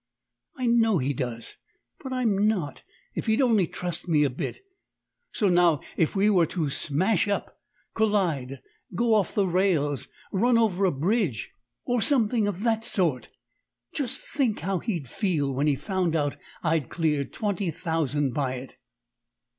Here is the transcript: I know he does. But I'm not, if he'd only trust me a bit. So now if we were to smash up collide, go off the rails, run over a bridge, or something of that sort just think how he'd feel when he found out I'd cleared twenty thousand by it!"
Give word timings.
I 0.57 0.65
know 0.65 0.97
he 0.97 1.13
does. 1.13 1.57
But 2.03 2.11
I'm 2.11 2.47
not, 2.47 2.81
if 3.13 3.27
he'd 3.27 3.39
only 3.39 3.67
trust 3.67 4.07
me 4.07 4.23
a 4.23 4.31
bit. 4.31 4.65
So 5.31 5.47
now 5.47 5.81
if 5.95 6.15
we 6.15 6.27
were 6.27 6.47
to 6.47 6.71
smash 6.71 7.27
up 7.27 7.55
collide, 7.93 8.63
go 8.95 9.13
off 9.13 9.35
the 9.35 9.45
rails, 9.45 10.07
run 10.31 10.57
over 10.57 10.85
a 10.85 10.91
bridge, 10.91 11.51
or 11.85 12.01
something 12.01 12.47
of 12.47 12.63
that 12.63 12.83
sort 12.83 13.29
just 13.93 14.23
think 14.25 14.61
how 14.61 14.79
he'd 14.79 15.07
feel 15.07 15.53
when 15.53 15.67
he 15.67 15.75
found 15.75 16.15
out 16.15 16.35
I'd 16.63 16.89
cleared 16.89 17.31
twenty 17.31 17.69
thousand 17.69 18.33
by 18.33 18.55
it!" 18.55 18.77